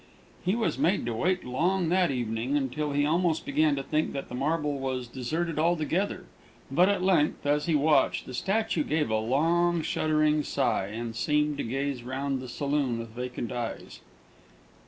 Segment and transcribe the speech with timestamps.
[0.43, 4.29] He was made to wait long that evening, until he almost began to think that
[4.29, 6.25] the marble was deserted altogether;
[6.71, 11.57] but at length, as he watched, the statue gave a long, shuddering sigh, and seemed
[11.59, 14.01] to gaze round the saloon with vacant eyes.